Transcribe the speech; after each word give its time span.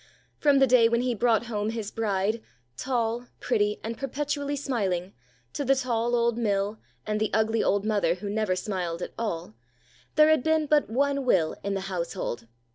From 0.39 0.57
the 0.57 0.65
day 0.65 0.89
when 0.89 1.01
he 1.01 1.13
brought 1.13 1.45
home 1.45 1.69
his 1.69 1.91
bride, 1.91 2.41
tall, 2.75 3.27
pretty, 3.39 3.79
and 3.83 3.95
perpetually 3.99 4.55
smiling, 4.55 5.13
to 5.53 5.63
the 5.63 5.75
tall 5.75 6.15
old 6.15 6.39
mill 6.39 6.79
and 7.05 7.19
the 7.21 7.29
ugly 7.35 7.63
old 7.63 7.85
mother 7.85 8.15
who 8.15 8.27
never 8.27 8.55
smiled 8.55 9.03
at 9.03 9.13
all, 9.15 9.53
there 10.15 10.29
had 10.29 10.41
been 10.41 10.65
but 10.65 10.89
one 10.89 11.23
will 11.23 11.55
in 11.63 11.75
the 11.75 11.81
household. 11.81 12.47